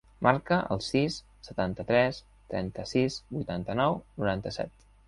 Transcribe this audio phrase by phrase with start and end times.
[0.27, 1.17] Marca el sis,
[1.49, 2.23] setanta-tres,
[2.55, 4.89] trenta-sis, vuitanta-nou, noranta-set.